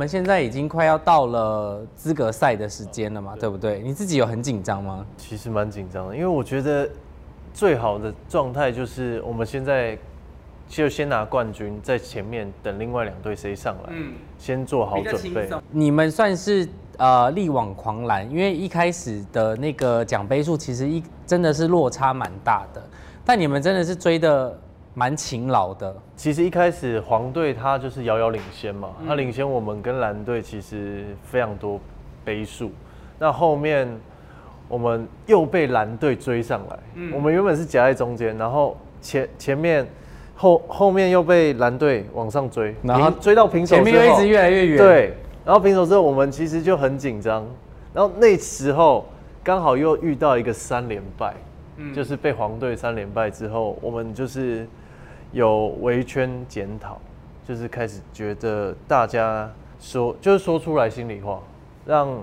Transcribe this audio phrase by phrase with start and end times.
[0.00, 3.80] 们现在已经快要到了资格赛的时间了嘛，对不对？
[3.80, 5.04] 你自己有很紧张吗？
[5.18, 6.88] 其实蛮紧张的，因为我觉得
[7.52, 9.98] 最好的状态就是我们现在
[10.66, 15.50] 就先拿冠军，在前面等另外两队谁上来，嗯先做好准备。
[15.70, 22.82] 你们算是呃力挽狂澜，因为一开始的那个奖杯数其实一真的是落差蛮大的，
[23.22, 24.58] 但你们真的是追的
[25.00, 25.96] 蛮勤劳的。
[26.14, 31.80] 其实一开始黄队他就是遥遥领先嘛，嗯他领先我们跟蓝队其实非常多
[32.22, 32.70] 杯数。
[33.18, 33.88] 那后面
[34.68, 39.88] 我们又被蓝队追上来，嗯我们原本是夹在中间，然后前前面
[40.36, 45.14] 后后面又被蓝队往上追，然后追到平手前面又一直越来越远。，对，
[45.46, 47.46] 然后平手之后我们其实就很紧张，
[47.94, 49.06] 然后那时候
[49.42, 51.32] 刚好又遇到一个三连败，
[51.78, 54.66] 嗯就是被黄队三连败之后，我们就是
[55.32, 56.98] 有围圈检讨，
[57.46, 61.40] 就是开始觉得大家说就是说出来心里话，
[61.86, 62.18] 让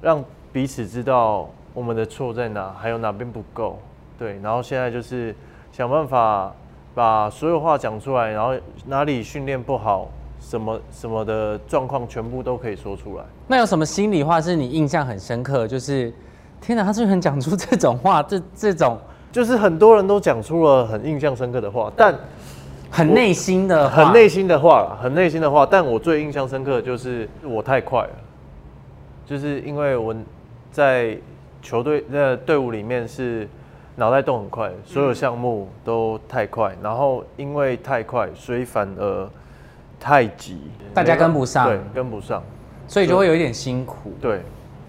[0.00, 3.78] 让彼此知道我们的错在哪，还有哪边不够，
[4.18, 5.34] 对，然后现在就是
[5.70, 6.52] 想办法
[6.94, 8.54] 把所有话讲出来，然后
[8.86, 10.08] 哪里训练不好，
[10.40, 13.24] 什么什么的状况全部都可以说出来。
[13.46, 15.68] 那有什么心里话是你印象很深刻？
[15.68, 16.12] 就是
[16.60, 18.98] 天哪，他居然讲出这种话，这这种
[19.38, 22.12] 就是很多人都讲出了很印象深刻的话，但
[22.90, 25.64] 很内心的，很内心的话啦，很内心的话。
[25.64, 28.10] 但我最印象深刻的就是我太快了，
[29.24, 30.12] 就是因为我
[30.72, 31.16] 在
[31.62, 33.48] 球队的队伍里面是
[33.94, 39.28] 脑袋动很快，所有项目都太快，然后因为太快，所以反而
[40.00, 42.42] 太急，大家跟不上对，跟不上。
[42.88, 44.12] 所以就会有一点辛苦。
[44.20, 44.40] 对，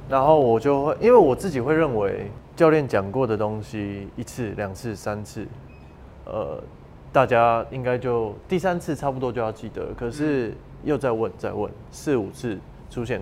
[0.09, 5.47] 然后我就会，因为我自己会认为教练讲过的东西一次、两次、三次，
[6.25, 6.61] 呃，
[7.09, 13.21] 大家应该就第三次差不多就要记得，可是又再问、再问，四五次出现，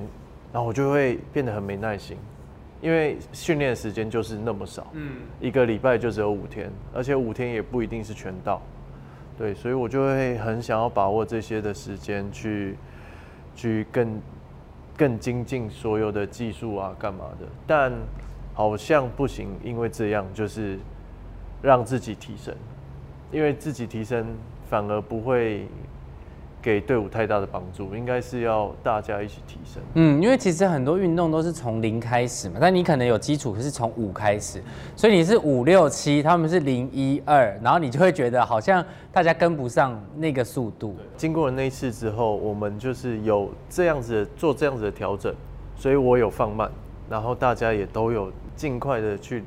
[0.52, 2.18] 然后我就会变得很没耐心，
[2.82, 8.59] 因为训练时间就是那么少，嗯，一个礼拜就只有五天，而且五天也不一定是全到，
[9.38, 12.76] 对，所以我就会很想要把握这些的时间去
[13.56, 14.20] 去更
[14.97, 17.46] 更精进所有的技术啊，干嘛的？
[17.68, 17.94] 但
[18.57, 20.79] 好像不行，因为这样就是
[21.62, 22.51] 让自己提升，
[23.31, 24.25] 因为自己提升
[24.68, 25.68] 反而不会
[26.59, 29.79] 给队伍太大的帮助，应该是要大家一起提升。
[29.94, 34.59] 嗯，因为其实很多运动都是从零开始嘛，但你可能有基础，可是从五开始，
[34.96, 40.96] 所以你是五六七，他们是零一二，然后你就会觉得好像大家跟不上那个速度。
[41.16, 45.31] 经过了那一次之后，我们就是有这样子的做这样子的调整，
[45.75, 46.72] 所以我有放慢，
[47.07, 49.44] 然后大家也都有尽快的去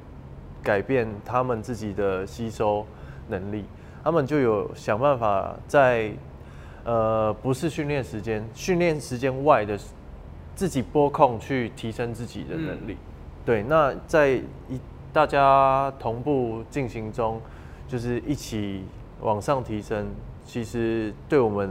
[0.62, 2.86] 改变他们自己的吸收
[3.28, 3.64] 能力，
[4.02, 6.10] 他们就有想办法在
[6.84, 9.78] 呃不是训练时间，训练时间外的
[10.54, 12.96] 自己拨控去提升自己的能力。
[13.44, 14.30] 对，那在
[14.68, 14.80] 一
[15.12, 17.40] 大家同步进行中，
[17.88, 18.84] 就是一起
[19.20, 20.06] 往上提升，
[20.44, 21.68] 其实对我们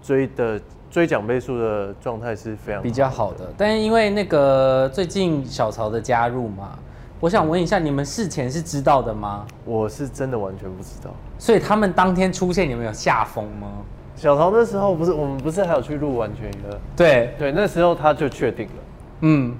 [0.00, 0.60] 追的
[0.90, 6.78] 追奖倍数的状态是非常比较好的，但是因为那个最近小曹的加入嘛，
[7.20, 9.44] 我想问一下，你们事前是知道的吗？
[9.64, 11.10] 我是真的完全不知道。
[11.38, 13.68] 所以他们当天出现，你们有下风吗？
[14.14, 16.78] 小曹那时候不是我们不是还有去录完全娱乐？
[16.96, 18.72] 对，对，那时候他就确定了，
[19.20, 19.54] 嗯，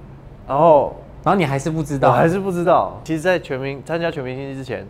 [0.48, 2.98] 然后然后你还是不知道，我还是不知道。
[3.04, 4.86] 其实，在全民参加全明星之前，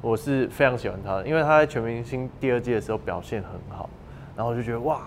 [0.00, 3.90] 我是非常喜欢他的，因为他在全明星第二季的时候表现很好，
[4.34, 5.00] 然后我就觉得哇，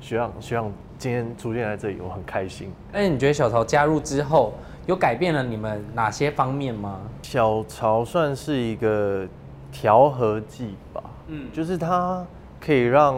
[0.00, 2.72] 学长学长今天出现在这里，我很开心。
[2.92, 4.54] 哎你觉得小曹加入之后，
[4.86, 7.00] 有改变了你们哪些方面吗？
[7.22, 9.26] 小曹算是一个
[9.72, 12.24] 调和剂吧，嗯就是他
[12.60, 13.16] 可以让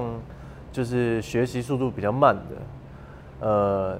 [0.72, 3.98] 就是学习速度比较慢的，呃，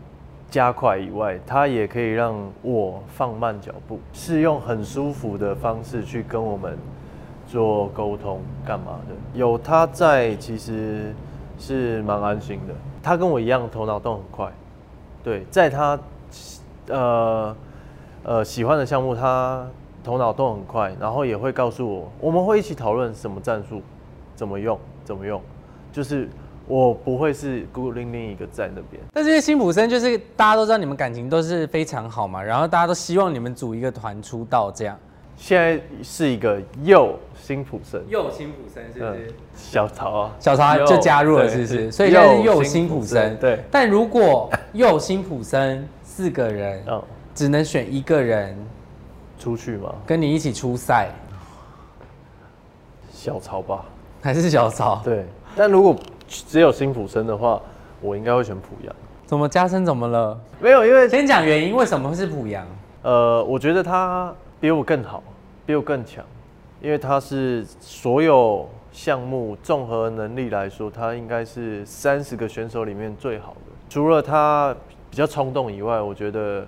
[0.50, 6.77] 加快以外，它也可以让我放慢脚步，是用很舒服的方式去跟我们
[7.47, 9.15] 做沟通，干嘛的？
[9.38, 11.15] 有他在，其实
[11.58, 12.74] 是蛮安心的。
[13.02, 14.52] 他跟我一样，头脑动很快，
[15.22, 15.99] 对，在他
[16.88, 17.56] 呃
[18.22, 19.66] 呃喜欢的项目，他
[20.02, 23.82] 头脑动很快，然后也会告诉我，我们会一起讨论什么战术，
[24.34, 25.40] 怎么用，怎么用，
[25.93, 26.28] 就是
[26.66, 29.02] 我不会是孤零零一个在那边。
[29.12, 34.96] 但这些辛普森就是大家都知道你们感情都是非常好嘛，然后大家都希望你们组一个团出道这样。
[35.38, 39.17] 现在是一个又辛普森，又辛普森是嗯，
[39.55, 41.93] 小曹啊，小曹就加入了，是不是？
[41.93, 43.38] 所以现在是又又辛普森。
[43.38, 47.00] 对，但如果又辛普森四个人嗯，
[47.35, 48.55] 只能选一个人
[49.38, 51.08] 出去吗，跟你一起出赛，
[53.12, 53.85] 小曹吧，
[54.20, 55.00] 还是小曹？
[55.05, 55.25] 对。
[55.56, 55.96] 但如果
[56.26, 57.61] 只有辛普森的话，
[58.00, 58.94] 我应该会选濮阳。
[59.25, 60.38] 怎么加深怎么了？
[60.61, 62.67] 没有，因为先讲原因，为什么会是濮阳？
[63.02, 65.22] 呃，我觉得他比我更好，
[65.64, 66.25] 比我更强，
[66.81, 73.72] 因为他是所有项目综合能力来说，他应该是三十个选手里面最好的。
[73.88, 74.75] 除了他
[75.10, 76.66] 比较冲动以外，我觉得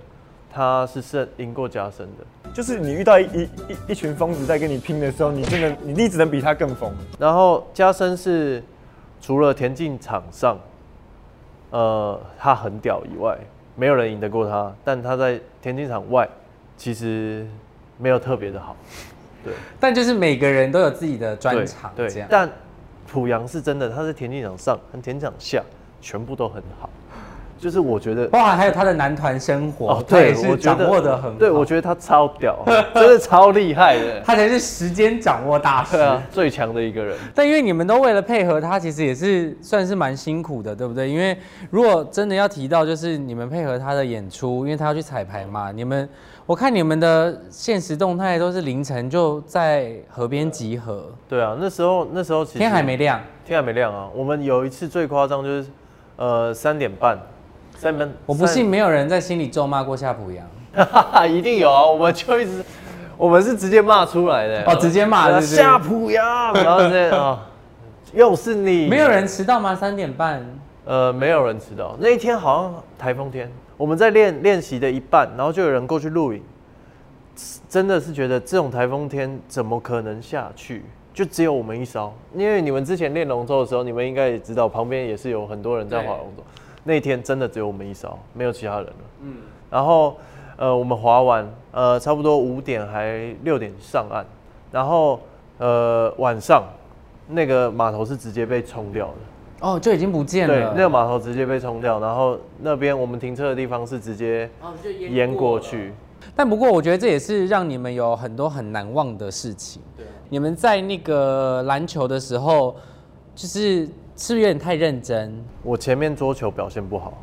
[0.49, 2.51] 他是胜赢过加深的。
[2.53, 6.91] 就是你遇到一一一一群疯子在跟你拼的时候，你真的你一直能比他更疯。
[7.19, 8.63] 然后加深是
[9.21, 10.57] 除了田径场上，
[11.69, 13.37] 呃，他很屌以外，
[13.75, 14.73] 没有人赢得过他。
[14.83, 16.27] 但他在田径场外，
[16.75, 17.47] 其实
[18.01, 18.75] 没有特别的好。
[19.43, 22.27] 对，但就是每个人都有自己的专长，对这样。
[22.29, 22.49] 但
[23.07, 25.63] 濮阳是真的，他在田径场上和田径场下
[26.01, 26.89] 全部都很好。
[27.61, 31.37] 就是我觉得包含还有他的男团生活，哦，对，是掌我觉得握的很好。
[31.37, 32.57] 对，我觉得他超屌，
[32.95, 34.19] 真的超厉害的。
[34.25, 35.97] 他才是时间掌握大师。
[35.97, 37.15] 啊，最强的一个人。
[37.35, 41.07] 但因为你们都为了配合他，其实也是算是蛮辛苦的，对不对？
[41.07, 41.37] 因为
[41.69, 46.09] 如果真的要提到，就是你们配合他的演出，因为他要去彩排嘛，你们
[46.47, 53.21] 我看你们的现实动态都是凌晨就在河边集合，对啊，那时候那时候其实天还没亮。
[53.45, 54.09] 天还没亮啊。
[54.15, 55.67] 我们有一次最夸张就是，
[56.15, 57.17] 呃，三点半，
[58.25, 60.45] 我不信没有人在心里咒骂过夏普阳。
[61.29, 61.85] 一定有啊！
[61.85, 62.63] 我们就一直，
[63.17, 67.45] 我们是直接骂出来的哦直接骂对啊是夏普阳，然后直接啊，
[68.13, 69.75] 又是你，没有人迟到吗？
[69.75, 70.45] 三点半。
[70.85, 71.95] 呃，没有人迟到。
[71.99, 76.41] 那一天好像台风天，我们在练练习的一半，然后就有人过去录影，
[77.67, 80.85] 真的是觉得这种台风天怎么可能下去？
[81.13, 86.43] 就只有我们一艘，因为你们之前练龙舟的时候，你们应该也知道，旁边也是有很多人在划龙舟。
[86.83, 88.93] 那天真的只有我们一艘，没有其他人了。
[89.21, 89.35] 嗯，
[89.69, 90.17] 然后
[90.57, 94.25] 呃，我们划完，呃，差不多五点还六点上岸，
[94.71, 95.19] 然后
[95.57, 96.63] 呃晚上
[97.27, 99.67] 那个码头是直接被冲掉的。
[99.67, 100.73] 哦，就已经不见对，了。
[100.75, 105.93] 那个码头直接被冲掉，然后那边我们停车的地方是直接哦淹淹过去。
[106.35, 109.81] 但不过，我觉得这也是让你们有很多很难忘的事情。
[109.95, 112.75] 对，你们在那个篮球的时候，
[113.35, 113.87] 就是
[114.21, 115.33] 是不是有点太认真？
[115.63, 117.17] 我前面桌球表现不好，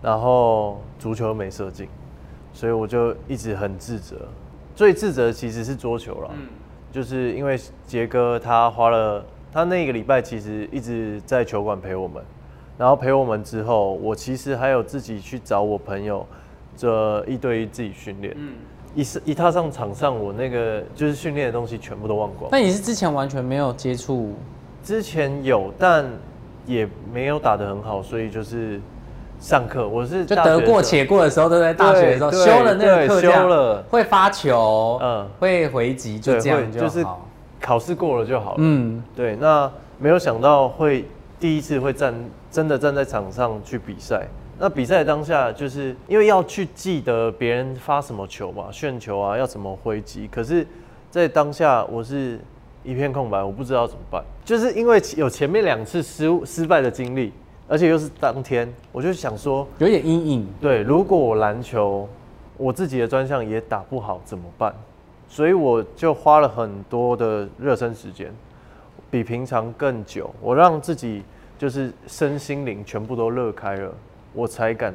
[0.00, 1.88] 然后足球没射进，
[2.52, 4.14] 所以我就一直很自责。
[4.76, 6.30] 最自责其实是桌球啦，
[6.92, 12.22] 就是因为杰哥他花了他那个礼拜其实一直在球馆陪我们，
[12.78, 16.24] 然后陪我们之后，我其实还有自己去找我朋友
[16.76, 18.36] 这一对一自己训练。
[18.94, 22.48] 一是一踏上场上，我那个就是训练的东西全部都忘光。
[22.52, 24.32] 那你是之前完全没有接触？
[24.84, 26.04] 之前有，但
[26.66, 28.78] 也没有打得很好，所以就是
[29.40, 37.28] 上课，我是就得过且过的时候，都在大学的时候修了那个课，修了会发球，嗯嗯，会回击，就对这样会就是就好。
[37.60, 38.56] 考试过了就好了。
[38.58, 41.06] 嗯，对，那没有想到会
[41.40, 42.14] 第一次会站
[42.50, 44.28] 真的站在场上去比赛。
[44.58, 50.28] 那比赛当下，就是因为要去记得别人发什么球嘛，旋球啊，要怎么挥击。
[50.30, 50.66] 可是，
[51.10, 52.38] 在当下我是
[52.84, 54.22] 一片空白，我不知道怎么办。
[54.44, 57.32] 就是因为有前面两次失失败的经历，
[57.66, 60.46] 而且又是当天，我就想说，有点阴影。
[60.60, 62.06] 对，如果我篮球
[62.56, 64.72] 我自己的专项也打不好怎么办？
[65.26, 68.30] 所以我就花了很多的热身时间，
[69.10, 70.32] 比平常更久。
[70.40, 71.22] 我让自己
[71.58, 73.90] 就是身心灵全部都热开了，
[74.34, 74.94] 我才敢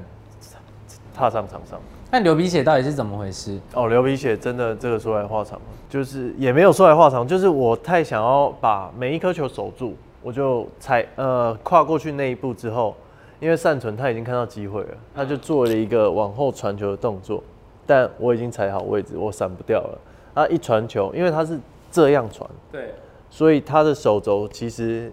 [1.14, 1.80] 踏上场上。
[2.12, 3.60] 那流鼻血到底是怎么回事？
[3.74, 12.96] 哦，流鼻血真的这个说来话长，就是也没有说来话长，就是我太想要把每一颗球守住，我就踩呃跨过去那一步之后，
[13.40, 17.44] 因为善存他已经看到机会了，他就做了一个往后传球的动作，
[17.86, 20.00] 但我已经踩好位置，我闪不掉了。
[20.34, 21.60] 他一传球，因为他是
[21.92, 22.94] 这样传，对，
[23.30, 25.12] 所以他的手肘其实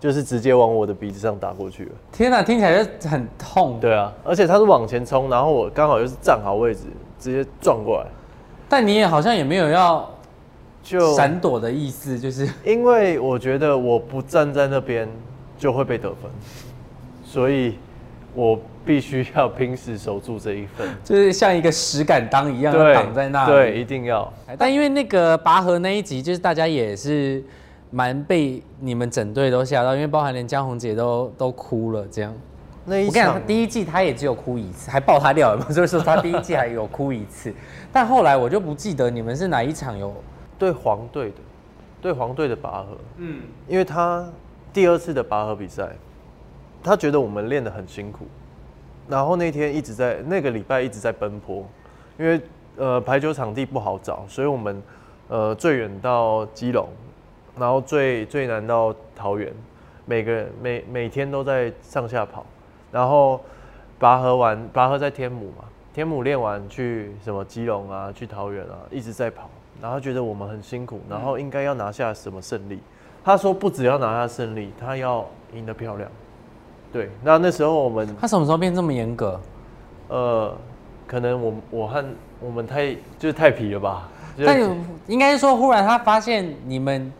[0.00, 1.90] 就是直接往我的鼻子上打过去了。
[2.10, 3.78] 天哪，听起来就很痛。
[3.78, 6.84] 对啊，而且他是往前冲，然后我刚好又是站好位置，
[7.18, 8.06] 直接撞过来，
[8.68, 10.08] 但你也好像也没有要
[10.82, 15.06] 就闪躲的意思，就是因为我觉得我不站在那边
[15.58, 16.30] 就会被得分，
[17.22, 17.76] 所以
[18.34, 20.88] 我必须要拼死守住这一份。
[21.04, 23.52] 就是像一个石敢当一样要挡在那里。
[23.52, 24.32] 对，一定要。
[24.56, 27.44] 但因为那个拔河那一集，就是大家也是
[27.90, 32.34] 蛮被你们整队都吓到，因为包含连江宏姐都都哭了这样。
[32.86, 37.52] 那一我跟你讲，第一季他也只有哭一次，还爆他料嘛，所以说他第一季还有哭一次。
[37.92, 40.14] 但后来我就不记得你们是哪一场有，
[40.58, 41.36] 对黄队的，
[42.00, 44.26] 对黄队的拔河，嗯，因为他
[44.72, 45.90] 第二次的拔河比赛，
[46.82, 48.26] 他觉得我们练得很辛苦，
[49.08, 51.64] 然后那天一直在那个礼拜一直在奔波，
[52.18, 52.40] 因为
[52.76, 54.82] 呃排球场地不好找，所以我们
[55.28, 56.88] 呃最远到基隆，
[57.58, 59.52] 然后最最难到桃园，
[60.06, 62.44] 每个人每每天都在上下跑，
[62.90, 63.40] 然后
[63.98, 69.50] 拔河完，拔河在天母嘛，天母练完去什么基隆啊，去桃园啊，一直在跑，
[69.82, 72.80] 然后觉得我们很辛苦，然后应该要拿下什么胜利。
[73.22, 76.10] 他说不只要拿下胜利，他要赢得漂亮。
[76.90, 79.40] 对，那那时候我们他什么时候变这么严格？
[80.08, 80.56] 呃，
[81.06, 82.04] 可能我我和
[82.40, 84.08] 我们太就是太皮了吧。
[84.38, 84.58] 但
[85.06, 87.12] 应该是说，忽然他发现你们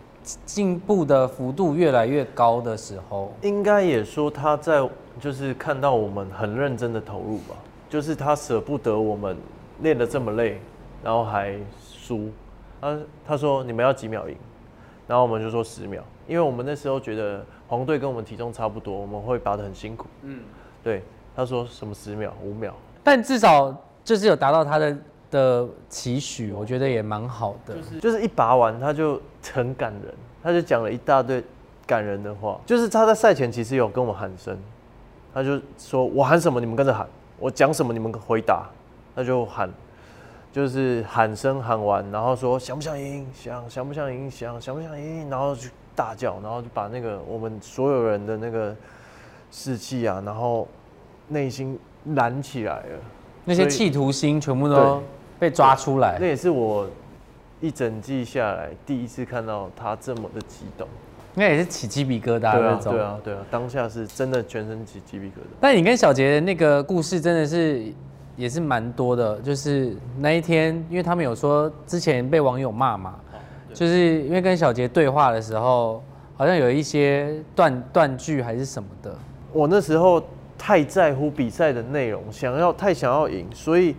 [0.45, 4.89] 进步的幅度越来越高的时候，应该也说他在
[5.21, 7.57] 就是看到我们很认真的投入吧，
[7.89, 9.37] 就是他舍不得我们
[9.81, 10.61] 练得这么累，
[11.03, 12.31] 然后还输。
[12.81, 14.37] 他他说你们要几秒赢，
[15.07, 20.07] 然后我们就说十秒，因为我们那时候觉得黄队跟我们体重差不多，我们会拔得很辛苦。
[20.23, 20.41] 嗯，
[20.83, 21.03] 对，
[21.37, 24.97] 他说什么十秒、五秒，但至少就是有达到他的
[25.31, 27.77] 的期许，我觉得也蛮好的。
[28.01, 29.21] 就是一拔完他就
[29.53, 31.43] 很感人，他就讲了一大堆
[31.87, 32.61] 感人的话。
[32.67, 34.59] 就是他在赛前其实有跟我喊声，
[35.33, 37.07] 他就说我喊什么你们跟着喊，
[37.39, 38.69] 我讲什么你们回答，
[39.15, 39.71] 他就喊，
[40.53, 48.75] 就是喊声喊完，然后说想不想赢，想想不想赢，想想不想赢，然后就大叫，然后就把那个我们所有人的那个
[49.53, 50.67] 士气啊，然后
[51.29, 52.99] 内心燃起来了。
[53.45, 55.03] 那些企图心全部都对
[55.41, 56.27] 被抓出来那。
[56.27, 56.87] 也是我
[57.61, 60.87] 一整季下来第一次看到他这么的激动。
[61.37, 62.93] 应该也是起鸡皮疙瘩对啊，那种。
[62.93, 65.57] 对啊，对啊，当下是真的全身起鸡皮疙瘩。
[65.61, 67.85] 但你跟小杰的那个故事真的是
[68.37, 73.15] 也是蛮多的，就是那一天，因为他们有说之前被网友骂嘛，
[73.73, 76.03] 就是因为跟小杰对话的时候，
[76.37, 79.15] 好像有一些断断句还是什么的。
[79.53, 80.21] 我那时候
[80.59, 83.95] 太在乎比赛的内容，想要太想要赢，所以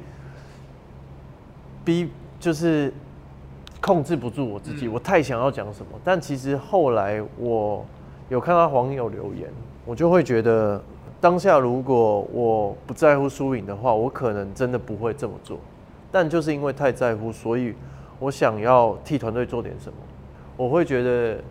[1.83, 2.09] 逼
[2.39, 2.93] 就是
[3.81, 5.99] 控制不住我自己，我太想要讲什么。
[6.03, 7.85] 但其实后来我
[8.29, 9.49] 有看到网友留言，
[9.85, 10.81] 我就会觉得，
[11.19, 15.57] 当下如果我不在乎输赢的话，我可能真的不会这么做。
[16.11, 17.73] 但就是因为太在乎，所以
[18.19, 19.95] 我想要替团队做点什么。
[20.57, 21.41] 我会觉得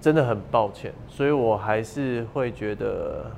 [0.00, 3.30] 真的很抱歉，所以我还是会觉得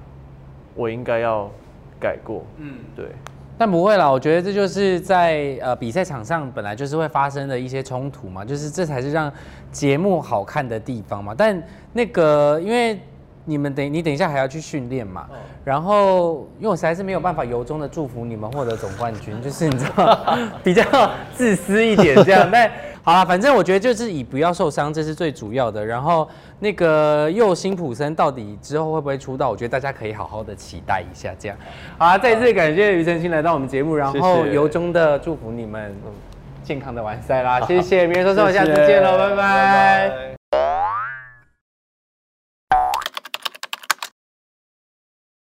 [0.74, 1.50] 我应该要
[1.98, 2.44] 改过。
[2.58, 3.06] 嗯，对。
[3.56, 9.32] 但不会啦，我觉得这就是在呃比赛场上本来就是会发生的一些冲突嘛，就是这才是让
[9.70, 11.34] 节目好看的地方嘛。
[11.36, 12.98] 但那个因为
[13.44, 15.28] 你们等你等一下还要去训练嘛，
[15.64, 20.82] 然后因为我实在是没有办法由衷的祝福你们获得总冠军，就是你知道 比较
[21.34, 22.48] 自私一点这样。
[22.50, 22.70] 但
[23.04, 25.84] 好了，反正我觉得就是以不要受伤，这是最主要的。
[25.84, 26.26] 然后
[26.58, 31.30] 那个右辛普森到底之后会不会出道，我觉得大家可以好好的期待一下。
[31.38, 31.56] 这样，
[31.98, 35.94] 好啦，再次感谢庾澄庆来到我们节目，然后由衷的祝福你们
[36.62, 40.43] 健康的完赛啦， 谢谢，明天说说，下次见喽，拜拜。